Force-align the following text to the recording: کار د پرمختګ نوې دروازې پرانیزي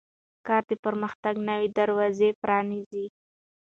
کار 0.47 0.63
د 0.71 0.73
پرمختګ 0.85 1.35
نوې 1.49 1.67
دروازې 1.79 2.29
پرانیزي 2.41 3.05